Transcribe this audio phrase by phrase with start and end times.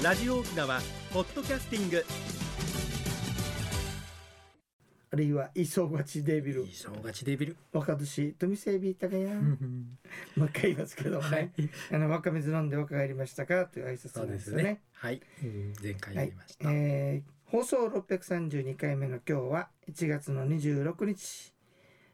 [0.00, 0.80] ラジオ沖縄
[1.12, 2.04] ポッドキャスティング。
[5.10, 6.64] あるいは磯勝ちデビル。
[6.68, 7.56] 磯勝ちデビル。
[7.72, 9.34] 若年富セビータがや。
[9.34, 11.50] もう一回言いますけどもね、はい。
[11.92, 14.62] あの若水飲んで若返りましたかという挨拶なんですよね。
[14.62, 14.82] ね。
[14.92, 15.20] はい。
[15.82, 16.70] 前回やりました。
[16.70, 21.54] えー放送632回目の今日は1月の26日。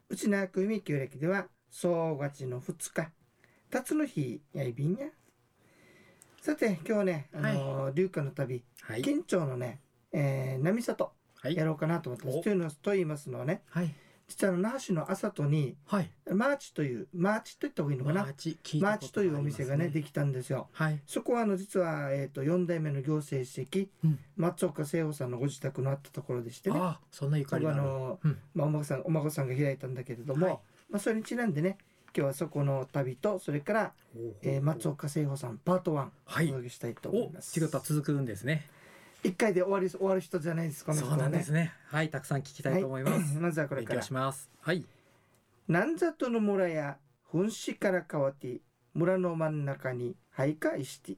[0.08, 3.10] うちなくみ旧暦では総勝ちの2日。
[3.70, 5.08] 辰の日やいびんや
[6.44, 9.00] さて今日ね、あのー、龍華の旅はい。
[9.00, 9.80] 県庁のね、
[10.12, 11.56] えー、波里はい。
[11.56, 12.42] やろうかなと思ってます、お。
[12.42, 13.94] というのはと言いますのはねはい。
[14.28, 16.10] 実は那覇市の朝とにはい。
[16.30, 18.22] マーチというマーチと言った方がいいのかな？
[18.24, 20.68] マーチ聞いマーチというお店がねできたんですよ。
[20.72, 21.00] はい。
[21.06, 24.18] そこはあの実は、えー、と4代目の行政主席、うん。
[24.36, 26.78] 松岡聖夫さんのご自宅のあったところでしてね。
[27.10, 28.38] そんなかりがあの、うん。
[28.52, 30.58] まあ、お孫さんお孫さんが開いたんだけれども、はい。
[30.90, 31.78] まあ、それにちなんでね
[32.16, 33.92] 今日はそこの旅とそれから、
[34.42, 36.44] えー松岡聖夫さんパート1はい。
[36.46, 37.52] お届けしたいと思おいます。
[37.52, 38.68] 仕事は続くんですね。
[39.24, 41.72] 一回で終わり終わる人じゃないですこの人はそうなんですね。
[41.86, 43.38] はいたくさん聞きたいと思います。
[43.38, 44.02] まずはこれから。
[44.02, 44.48] します。
[44.60, 44.84] はい。
[45.66, 46.98] 南里の村や
[47.32, 48.60] 噴死から変わって
[48.94, 51.16] 村の真ん中に徘徊して。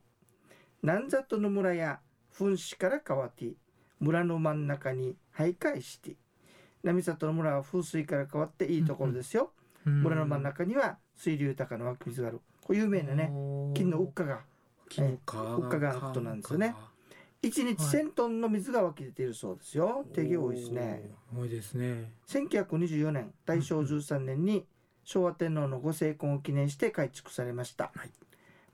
[0.83, 2.00] 南里の村や
[2.39, 3.52] 噴死から変わって
[4.00, 6.17] 村の真ん中に徘徊して。
[6.86, 9.50] 南里の村は風水から変わっていいところですよ、
[9.91, 12.41] 村の真ん中には水流豊かな湧き水がある。
[12.61, 13.33] これ有名なね
[13.75, 14.41] 金のウッカが
[14.89, 16.75] 金の川ウッカ川のことなんですよね。
[17.42, 20.05] 1日1000トンの水が湧き出ているそうですよ。
[20.12, 21.11] 手毛多いですね。
[21.37, 22.12] 多いですね。
[22.27, 24.67] 1924年大正13年に
[25.05, 28.11] 昭和天皇のご成婚を記念して改築されました、はい。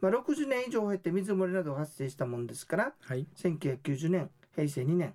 [0.01, 3.27] まあ、60年以上を経て水漏れなどが発生したもんですからはい。
[3.37, 5.15] 1990年平成2年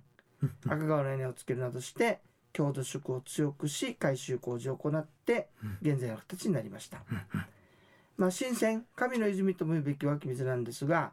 [0.64, 2.20] 赤川の屋根をつけるなどして
[2.58, 5.48] 強度縮を強くし改修工事を行って
[5.80, 7.04] 現在の形になりました、
[8.16, 11.12] まあ、新鮮神の泉とも言うべき湧き水なんですが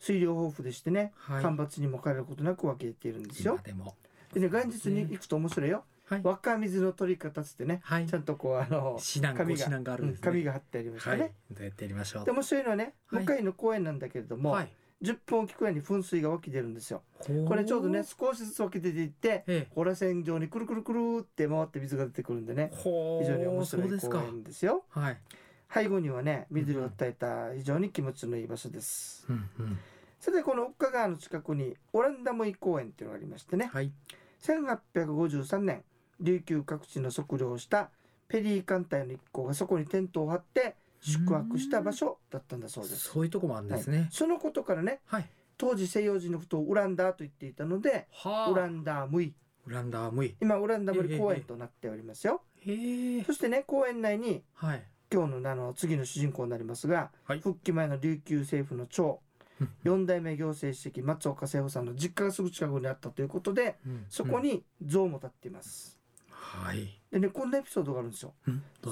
[0.00, 1.42] 水量豊富でしてねはい。
[1.42, 3.54] 干ばつにも枯れることなく湧き出ているんですよ。
[3.54, 3.94] 今でも。
[4.32, 5.84] でね元日に行くと面白いよ。
[6.06, 6.20] はい。
[6.22, 8.06] 湧か水の取り方つってねはい。
[8.06, 8.98] ちゃんとこうあの
[9.36, 10.14] 紙がね。
[10.20, 11.18] 紙が貼ってありましたはい。
[11.20, 12.24] ね、どうやってやりましょう。
[12.24, 14.68] でもそういうのはねはい向かいの公園なんだけれども、はい
[15.02, 17.02] 10分おきくらいに噴水が湧き出るんですよ。
[17.46, 19.68] これちょうどね少しずつ湧き出ていってええ。
[19.74, 22.70] 放ら線状にくるくるくるって回って水が出てくるんでね。
[22.74, 24.84] ほ非常に面白い公園ですよ。
[24.90, 25.18] はい。
[25.72, 29.26] 背後にはね緑を訴えた非常に気持ちのいい場所です。
[29.28, 29.78] うんうん。
[30.18, 33.68] さてこの岡川の近くにオランダモイ公園っていうのがありましてね。
[33.72, 33.92] はい。
[34.42, 35.84] 1853年
[36.20, 37.90] 琉球各地の測量をした
[38.28, 43.08] ペリー艦隊の一行がそこにテントを張って宿泊した場所だったんだそうです。
[43.10, 43.98] そういうとこもあるんですはい。
[44.00, 45.28] ねそのことからねはい。
[45.58, 49.34] 当時西洋人のことをウランダーと言っていたのではウランダームイ。
[49.66, 50.36] ウランダームイ。
[50.40, 52.42] 今ウランダムイ公園となっておりますよ。
[52.60, 53.24] へえ。
[53.24, 54.84] そしてね公園内にはい。
[55.12, 57.40] 今日のあの次の主人公になりますが、はい。
[57.40, 59.20] 復帰前の琉球政府の長
[59.84, 64.04] 四代目行政主席松岡聖夫さんの実家がすぐ近くにあったということでうん。
[64.10, 65.98] そこに像も立っています。
[66.46, 67.00] はい。
[67.10, 68.34] でねこんなエピソードがあるんですよ。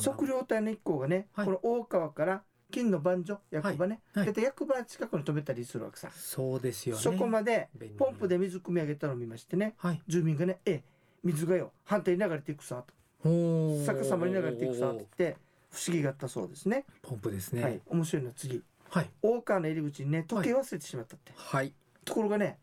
[0.03, 1.47] 測量隊の一行がね、はい。
[1.47, 4.33] この大川から金の番所役場ね、はい。
[4.37, 7.03] 役場近くに止めたりするわけさ、そうですよね。
[7.03, 9.75] そこまでポンプで水汲み上げたのを見ましてね。
[9.79, 10.03] はい。
[10.09, 10.83] 住民がね「ええ
[11.23, 12.93] 水がよ反対に流れていくさ」と。
[13.23, 15.37] ほ「逆さまに流れていくさ」って言って
[15.71, 16.85] 不思議があったそうですね。
[17.03, 17.73] ポンプですはい。
[17.73, 18.63] ね面白いのは次。
[18.91, 19.11] はい。
[19.23, 21.73] 大川の入り口にね時計忘れてしまったって、はい。
[22.05, 22.59] ところがね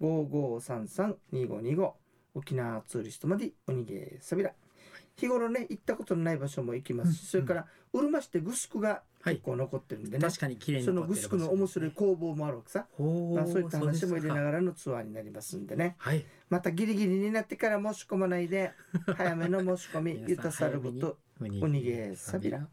[0.00, 1.92] 050-5533-2525
[2.36, 4.52] 沖縄ツーリストまでおにげさびら。
[5.16, 7.26] 日頃ね行ったことのない場所も行きますし、うん。
[7.26, 9.36] それからうるま市ってグスクがはい。
[9.36, 15.94] 結構残ってるんでね、確かに綺麗にそのグスクの面白い工房もあるわけさ、ほまあ、そういった話も入れながらのツアーになりますんでね。
[15.96, 16.26] はい。
[16.50, 18.72] またギリギリになってから申し込まないで
[19.16, 22.68] 早めの申し込みゆたさるぐとぅうにげーさびら。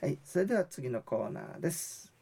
[0.00, 2.13] はい、それでは次のコーナーです。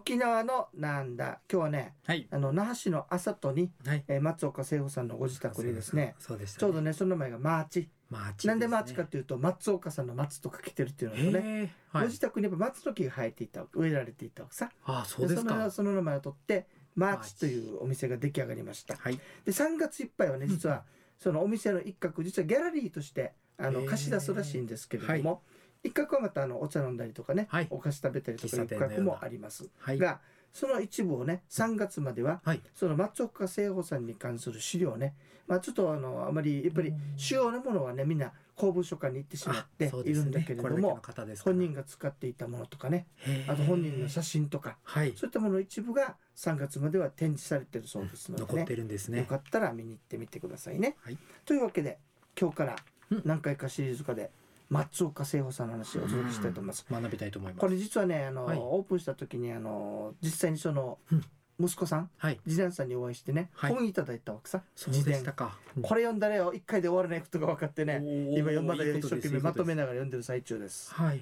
[0.00, 1.40] 沖縄のなんだ。
[1.50, 2.26] 今日はねはい。
[2.30, 4.04] あの那覇市の安里に、はい。
[4.08, 7.90] えー松岡政保さんのご自宅にですねそうでしたちょうどねその前がマーチ。
[8.08, 12.02] マーチなんでマーチかというと松岡さんの松とかけてるっていうのとね、はい。
[12.04, 14.70] ご自宅にやっぱ松の木が生えていた植えられていたわけさ。
[14.84, 18.96] あそうですそかのその名前を取ってマーチというお店が出来上がりました。
[18.96, 19.20] はい。
[19.44, 20.84] で3月いっぱいはね実は
[21.18, 25.42] そのお店の一角実はギャラリーとしてあの貸し出すらしいんですけれども、
[25.82, 27.66] 一角はまたあのお茶飲んだりとかね、はい。
[27.70, 28.96] お菓子食べたりとかいう一喫茶店のような。
[28.96, 29.68] 角もあります。
[29.78, 29.98] はい。
[29.98, 30.20] が
[30.52, 32.60] その一部をね3月までははい。
[32.74, 35.14] その松岡聖穂さんに関する資料をね、
[35.46, 40.22] まあ、ちょっとあのあまりやっぱり主要なものはねみんな公文書館に行ってしまってあそうですね。
[40.22, 41.54] いるんだけれどこれだけのも、方ですから。
[41.56, 43.52] 本人が使っていたものとかねへー。
[43.52, 45.14] あと本人の写真とかはい。
[45.16, 50.96] そういったものの一部が3月までは展示されてるそうですのでね残ってるんですよねかったら見に行ってみてくださいね。
[51.04, 51.18] はい。
[51.44, 51.98] というわけで
[52.38, 52.76] 今日から
[53.10, 53.22] うん。
[53.24, 54.30] 何回かシリーズ化で
[54.70, 56.86] 松岡聖穂さんの話をお届けしたいと思います。
[56.88, 57.60] 学びたいと思います。
[57.60, 58.58] これ実はねあの、はい。
[58.58, 61.24] オープンした時にあの実際にそのうん。
[61.62, 62.40] 息子さんはい。
[62.48, 63.74] 次男さんにお会いしてね、はい。
[63.74, 65.58] 本いただいたわけさそうでしたか。
[65.82, 68.00] これ読んだらよ一回で終わらないことが分かってね
[68.30, 70.94] 今読まだいいことです一生懸命まとめいいながら読んでる最中です。
[70.94, 71.20] はい。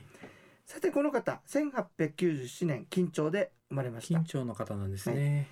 [0.65, 4.21] さてこの方1897年緊張で生まれました。
[4.21, 5.49] 緊張の方なんですね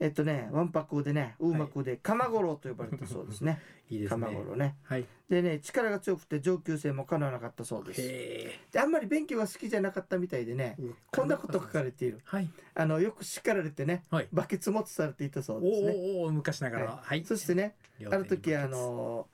[0.00, 3.60] えっとねわんぱくでねうまくで鎌五郎と呼ばれたそうですね。
[3.90, 4.26] いいですね。
[4.26, 4.76] 鎌五郎ね。
[4.84, 5.06] はい。
[5.28, 8.00] でね力が強くて上級生もかなわなかったそうです。
[8.02, 12.20] へであんまり勉強が好きじゃなかったみたいでねえこんなこと書かれている。
[12.24, 12.48] はい。
[12.74, 14.28] あのよく叱られてねはい。
[14.32, 15.90] バケツ持つされていたそうおですね。
[15.92, 17.00] ーおー昔ながら。
[17.02, 17.24] はい。
[17.24, 17.74] そしてね
[18.08, 19.26] ある時あの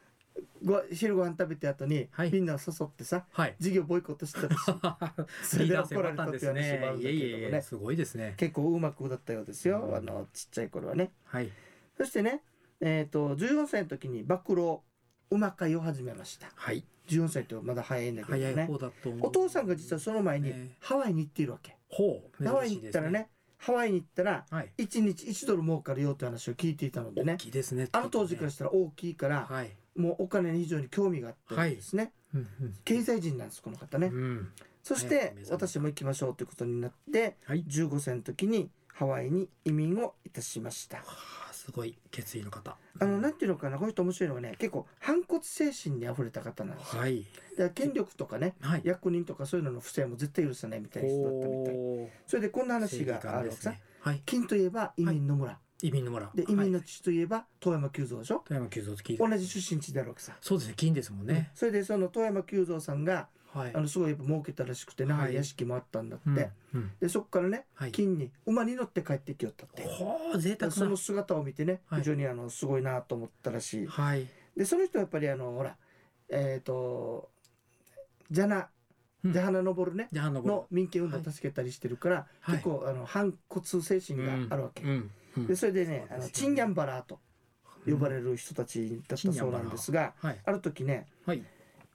[0.65, 2.31] ご昼ご飯食べた後に、はい。
[2.33, 3.55] みんなを誘ってさはい。
[3.59, 4.59] 授業ボイコットしてたし
[5.45, 7.49] それで怒られたったんですっていう話もあねるんだいえいけどもね。
[7.49, 8.35] えいえすごいですね。
[8.39, 9.95] 結構うまくだったようですよ、うん。
[9.95, 11.13] あのちっちゃい頃はね。
[11.25, 11.51] はい。
[11.97, 12.43] そしてね
[12.81, 14.79] えっ、と14歳の時に暴露
[15.31, 16.51] うま会を始めました。
[16.55, 16.85] はい。
[17.09, 18.53] 14歳ってまだ早いんだけどね。
[18.55, 23.29] 早い方だと思うお父さんが実はその前にねハワイに行っているわけ、ほうハワイに行ったらね
[23.59, 24.73] ハワイに行ったらはい。
[24.79, 27.35] 1日1ドル儲かるよって話を聞いていたのでね。
[27.35, 32.47] 大きいですねあの当時からしたら大きいから、はいもうお金に非常に興味があったんですね、うん
[32.85, 34.15] 経済人なんですこの方ね、うん。
[34.15, 34.53] うん
[34.83, 37.65] そして私も行きましょうということになってはい。
[37.65, 40.99] 15歳の時にハワイに移民をいたしました。
[40.99, 41.05] は
[41.51, 42.77] あすごい決意の方。
[43.01, 47.25] あのなんていうのかなこの人面白いのはね結構反骨精神にあふれた方なんですよ、はい。
[47.53, 48.83] だから権力とかねはい。
[48.85, 51.75] 役人とかそういうのの不正も絶対許さないみたいな人だったみたい。
[51.75, 53.81] ほそれでこんなう話があるわけさ、ね。
[54.01, 54.23] はい。
[54.27, 56.31] 金といえば移民の村、移民の村。
[56.35, 58.43] で移民のはい父といえば遠山久蔵でしょ？
[58.47, 61.51] 富山久蔵と聞いて同じ出身地であるわけさ、そうですね金ですもんね。
[61.55, 63.71] それでその遠山久蔵さんがはい。
[63.73, 66.41] あのすごいやっぱ儲けたらしくて那覇に屋敷もあったんだって、うん
[66.75, 66.91] うん。
[67.01, 67.93] でそこからねはい。
[67.93, 70.77] 金に馬に乗って帰ってきよったって、ほう贅沢な。
[70.77, 72.01] その姿を見てねはい。
[72.01, 74.27] 非常にあのすごいなと思ったらしい、はい。
[74.57, 75.77] でその人はやっぱりあのほら
[76.31, 77.29] えっ、と
[78.31, 78.69] ジャナ
[79.25, 79.33] うん。
[79.33, 82.57] ジャハナ登るね、のの民権運動を助けたりしてるから、はい。
[82.57, 87.21] 結構あの反骨精神があるわけ、うんうんでそれでねあのチンギャンバラーと
[87.87, 90.41] 呼ばれる人たちだったそうなんですが、はい。
[90.45, 91.43] ある時ね、はい。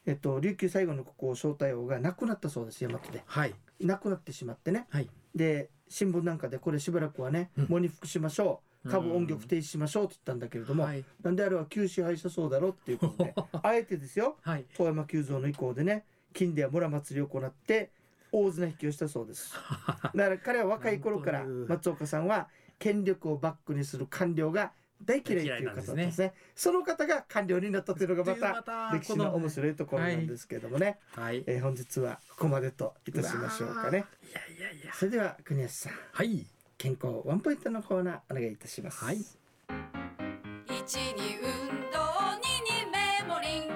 [0.06, 3.24] えっと、琉球最後の国王正太王が亡くなったそうです大和で。
[3.26, 3.56] はい。
[3.80, 4.88] 亡くなってしまってね。
[4.90, 5.10] はい。
[5.36, 7.68] で新聞なんかでこれしばらくはねうん。
[7.68, 8.90] 喪に服しましょう。
[8.90, 9.18] 株うん。
[9.18, 11.04] 音曲停止しましょうって言ったんだけれども、はい。
[11.24, 13.34] なんであれは旧支配者そうだろうっていうことで
[13.64, 14.66] あえてですよはい。
[14.76, 17.92] 遠山久蔵の意向でね金では村祭りを行って
[18.32, 19.54] 大綱引きをしたそうです。
[20.14, 22.48] だから彼は若い頃から松岡さんは
[22.80, 24.72] 権力をバックにする官僚が
[25.04, 26.34] 大嫌いという方ですね。
[26.56, 31.40] その方が官僚になったというのがまた歴史の面白いところなんですけれどもね、はい。
[31.40, 34.06] いえー本日はここまでといたしましょうかね。
[34.34, 34.94] やいやいや。
[34.94, 35.94] それでは国安さん。
[36.12, 36.46] はい。
[36.78, 39.04] 健康ワンポイントのコーナーお願いいたします。
[39.04, 39.18] はい。
[39.18, 42.00] 一に運動
[42.42, 43.72] 二にメモリン。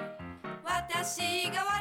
[0.64, 1.73] 私が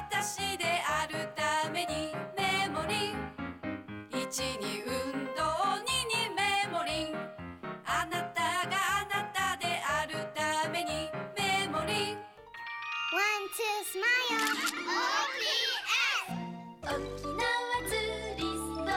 [13.94, 14.38] One, two,
[14.70, 14.90] smile.
[16.26, 16.96] OPS.
[16.96, 17.46] 沖縄
[17.88, 18.92] ツーリスト。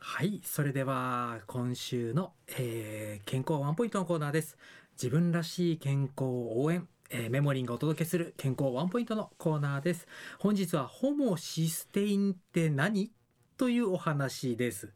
[0.00, 4.56] はいそれでは今週の、えー健康ワンポイントのコーナーです。
[5.00, 10.08] 自分らしい健康応援えーメモリンがお届けする健康ワンポイントのコーナーです。
[10.40, 13.12] 本日はホモシステインって何？
[13.56, 14.92] というお話です、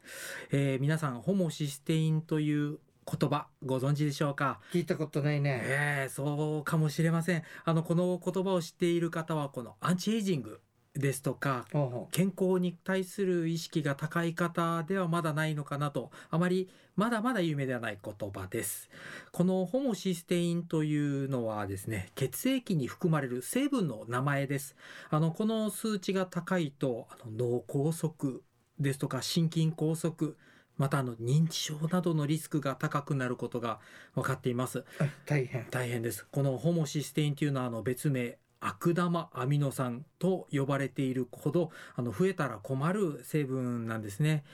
[0.50, 4.61] えー皆さんホモシステインという言葉ご存知でしょうか？
[4.73, 7.43] 聞いたことないね、ええそうかもしれません。
[7.65, 10.61] あのこの言葉を知っている方はこのアンチエイジング
[10.95, 11.67] ですとか
[12.11, 18.89] 健康に対する意識が高い方ではまだないのかなとあまりまだまだ有名ではない言葉です。
[19.31, 24.75] このホモシステインというのはですね血液に含まれる成分の名前です。
[25.11, 28.41] あのこの数値が高いとあの脳梗塞
[28.81, 30.35] ですとか心筋梗塞
[30.76, 33.78] またあの認知症などのリスクが高くなることが
[34.14, 44.45] 分かっていますあ大変大変ですこのホモシステインというのはあの別名悪玉アミノ酸と呼ばれているほどあの増えたら困る成分なんですね。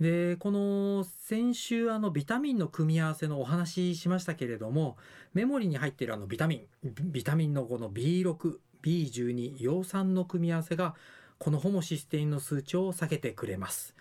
[0.00, 4.96] でこの先週あのビタミンの組み合わせのお話ししましたけれども
[5.34, 10.94] メモリに入っているあのビタミンビビタミンのこの B6B12 葉酸の組み合わせが
[11.38, 13.94] このホモシステインの数値を下げてくれます。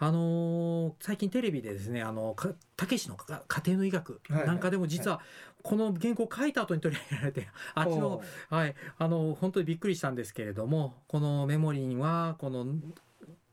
[0.00, 5.20] あのー最近テレビでですねあのかたけしのか家庭の医学なんかでも実は
[5.62, 12.66] この原稿書いた後に取り上げられてあっちのはい、あの本当にびっくりしたんですけれどもこのメモリンはこの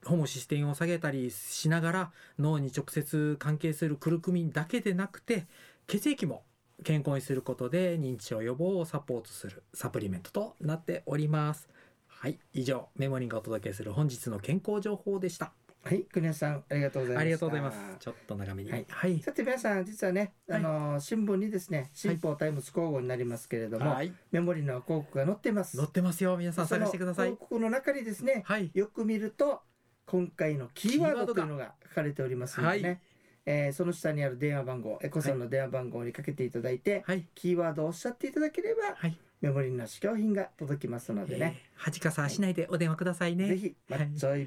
[0.05, 5.47] ホモシステインを下げたりしながら脳に直接関係するクルクミンだけでなくて
[5.87, 6.43] 血液も
[6.83, 11.69] 健康にすることで認知症予防をサポートするサプリメントとなっております。
[12.07, 15.53] はい、以上メモリンがお届けする本日の健康情報でした。
[15.87, 17.77] はい国安さんありがとうございましたありがとうございます。
[17.99, 18.71] ちょっと長めに。
[18.71, 19.21] ははいい。
[19.21, 24.11] さて皆さん実はね、はいあの新聞にですね新報タイムズ交互になりますけれども、はい。
[24.31, 26.37] メモリの広告が載ってます載ってますよ。
[26.37, 27.39] 皆さん探してください広。
[27.41, 28.71] 告の中にですねはい。
[28.73, 29.61] よく見ると
[30.07, 32.99] 今回のキーワードというのが書かれておりますのでね、はい
[33.47, 37.27] えーその下にある電話番号エコさんの電話番号にかけていただいて、はい。
[37.35, 39.15] キーワードをおっしゃっていただければはい。
[39.45, 43.47] メモリの試供品が届きますのでね、えー、恥かさしないでお電話くださいね。
[43.47, 44.45] ぜひマッチョイ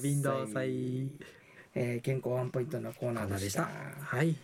[0.00, 1.12] ビンドサイ
[1.76, 3.68] えー健康ワンポイントのコーナーでした
[4.00, 4.34] はい。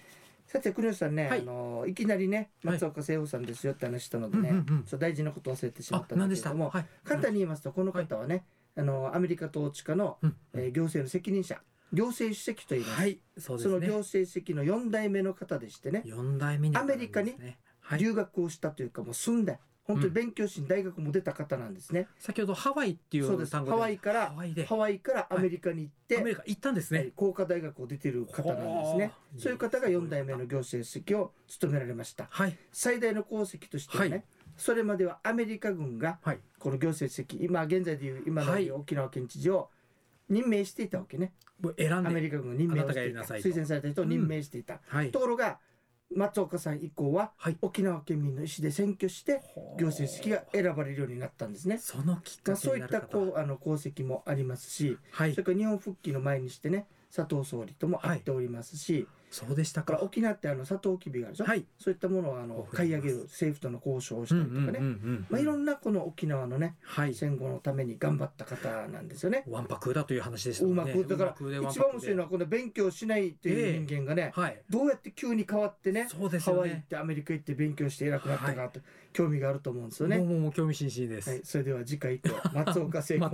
[0.47, 6.53] さて国吉さんね、はいあのいきなりねはい松岡聖子さんですよって話したのでね、うんう大事なこと忘れてしまっ、たあ何でした。
[6.53, 6.87] んだけれども、はい。
[7.03, 8.45] 簡単に言いますとこの方はね、
[8.77, 11.61] あのアメリカ統治下の、うんえー行政の責任者
[11.93, 13.19] 行政主席と言います、はい。
[13.39, 13.75] そうですね。
[13.75, 17.35] その行政主席の4代目の方でしてね、四代目に、アメリカに。
[17.81, 17.99] はい。
[17.99, 26.99] 留学をしたというかもう住んで本当に勉強しに大学も出た方なんですね、先ほどハワイっていそう単語ハワイからハワイでハワイからアメリカに行って、アメリカ行ったんですね。
[26.99, 32.59] はい工科大学を出てる方なんですねそういう方が4代目の行政主席を務められましたはい。
[32.73, 34.25] 最大の功績としてはね、はい
[34.57, 36.39] それまではアメリカ軍がはい。
[36.59, 39.69] この行政主席今現在でいう今のはい沖縄県知事を
[40.31, 41.33] 任命していたわけね、
[41.79, 42.09] 選んで。
[42.09, 45.11] アメリカ軍が任命をしていた推薦された人を任命していた、はい。
[45.11, 45.59] ところが
[46.15, 47.59] 松岡さん以降ははい。
[47.63, 49.43] 沖縄県民の意思で選挙して
[49.79, 51.79] 行政主席が選ばれるようになったんですね。
[51.79, 53.01] そのきっまあ、かけそういった。
[53.01, 55.43] こうあの功績もありますし、はいそれ。
[55.43, 59.99] から日本復帰の前にしてね佐藤総理とも会っておりますし、そうでしたか。
[60.03, 61.65] 沖縄ってあの佐藤きびがあるでしょ、はい。
[61.79, 67.15] そういったものをあの買い上げる政府との交渉をしたりとかね、んまあ、いろんなこの沖縄のねはい。
[67.15, 69.45] 戦後のために頑張った方なんですよね。
[69.49, 70.95] ワンパクだという話でしたうもんね。
[70.95, 71.35] まくだから
[71.71, 74.63] 一番面白いのはこの勉強しないっていう人間がね、はい。
[74.71, 76.61] どうやって急に変わってねそうですハよね。
[76.63, 78.81] ワイ行ってアメリカ行って勉強して偉くなったかと、
[79.13, 80.19] 興味があると思うんですよね。
[80.19, 81.31] もうもうもう興味津々です。
[81.31, 83.29] はい、それでは次回以降 松岡聖子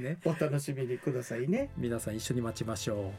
[0.00, 0.18] ね。
[0.24, 1.70] お楽しみにくださいね。
[1.76, 3.12] 皆さん一緒に待ちましょ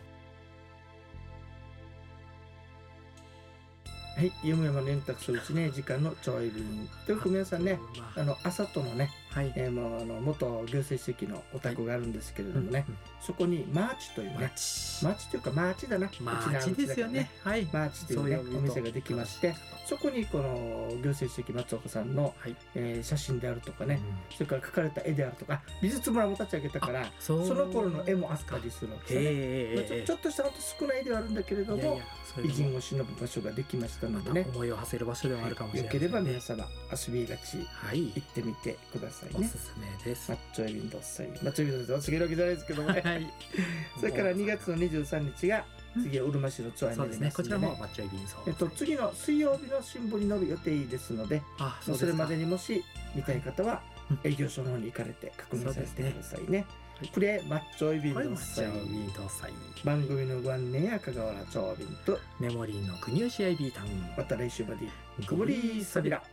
[4.17, 7.73] はい、夢山の円卓するうちね時間のちょい便というか皆さんう。
[7.73, 7.79] ね
[8.15, 9.53] まあの朝とのね、はい。
[9.55, 12.85] えー、もうあの元行政主席のお宅があるんですけれどもね、
[13.21, 15.05] そこにマーチというマねチ。
[15.05, 16.09] マーチというかマーチだな。
[16.21, 17.29] マうちのチですよね。
[17.43, 17.67] はい。
[17.71, 19.53] マーチというねお店ができまして
[19.85, 22.55] そこにこの行政主席松岡さんの、はい。
[22.73, 25.61] えー写真であるとかね、うんそれから描かれた絵であるとか。
[25.83, 29.97] 美術村も立ち上げたからそその頃の絵もあったりするわけですよね。
[29.97, 32.01] まあちょっとしたほんと少ない絵ではあるんだけれども
[32.43, 37.57] 偉人を偲ぶ場所ができましたのでまねた思いを馳せる場所ではあるかもしれないよければね皆様遊びがてら。
[37.69, 38.07] はい。
[38.15, 39.35] 行ってみてくださいね。
[39.39, 40.31] おすすめです。
[40.31, 41.27] 待っちょーいびーんどーさい。
[41.27, 43.01] 待っちょーいびーんどーさいは過ぎるわけじゃないですけどもね。
[43.01, 43.33] はい。
[43.99, 45.65] それから2月の23日が
[46.01, 47.33] 次はうるま市のツアーになりますんでね。
[47.35, 47.77] こちらもね。
[47.79, 52.83] マッチョイビンソえっと次の水曜日の新聞に載る予定ですので、あそれまでにもし
[53.15, 56.65] 見たい方はうん営業所の方に行かれて確認させてくださいね。
[56.99, 57.09] はい。
[57.09, 59.57] プレマッチョエビンドッサイン。
[59.83, 63.87] 番組のご案内や香川原長瓶とメモリーの国吉アイビータウン。
[64.17, 64.87] また来週まで
[65.27, 66.23] グブリーサビララ